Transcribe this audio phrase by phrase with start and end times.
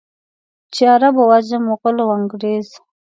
[0.73, 2.67] چې عرب او عجم، مغل او انګرېز.